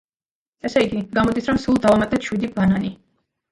ესე 0.69 0.81
იგი, 0.85 1.01
გამოდის, 1.17 1.51
რომ 1.53 1.61
სულ 1.67 1.79
დავამატეთ 1.85 2.29
შვიდი 2.31 2.53
ბანანი. 2.59 2.93